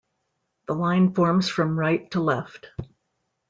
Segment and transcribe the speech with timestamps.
[0.67, 2.71] The line forms from right to left.